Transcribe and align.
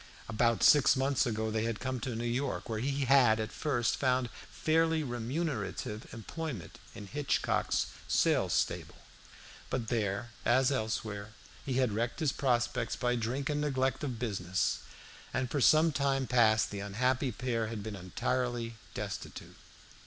About 0.27 0.63
six 0.63 0.95
months 0.95 1.27
ago 1.27 1.51
they 1.51 1.63
had 1.65 1.79
come 1.79 1.99
to 1.99 2.15
New 2.15 2.25
York, 2.25 2.67
where 2.67 2.79
he 2.79 3.05
had 3.05 3.39
at 3.39 3.51
first 3.51 3.97
found 3.97 4.31
fairly 4.49 5.03
remunerative 5.03 6.11
employment 6.11 6.79
in 6.95 7.05
Hitchcock's 7.05 7.85
sale 8.07 8.49
stable. 8.49 8.95
But 9.69 9.89
there, 9.89 10.31
as 10.43 10.71
elsewhere, 10.71 11.33
he 11.67 11.73
had 11.73 11.91
wrecked 11.91 12.19
his 12.19 12.31
prospects 12.31 12.95
by 12.95 13.15
drink 13.15 13.47
and 13.47 13.61
neglect 13.61 14.03
of 14.03 14.17
business, 14.17 14.79
and 15.35 15.51
for 15.51 15.61
some 15.61 15.91
time 15.91 16.25
past 16.25 16.71
the 16.71 16.79
unhappy 16.79 17.31
pair 17.31 17.67
had 17.67 17.83
been 17.83 17.95
entirely 17.95 18.77
destitute. 18.95 19.55